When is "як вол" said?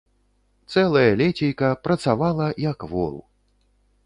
2.69-3.15